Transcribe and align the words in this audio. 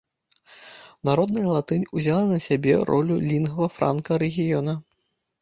Народная 1.09 1.49
латынь 1.55 1.85
узяла 1.99 2.23
на 2.31 2.39
сябе 2.47 2.73
ролю 2.91 3.19
лінгва 3.29 3.71
франка 3.77 4.21
рэгіёна. 4.27 4.73